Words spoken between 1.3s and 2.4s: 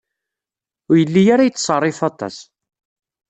ara yettṣerrif aṭas.